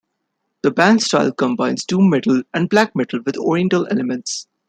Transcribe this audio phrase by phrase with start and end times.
[0.63, 4.47] The band's style combines doom metal and black metal with Oriental elements.